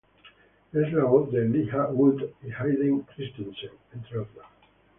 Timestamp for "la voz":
0.93-1.31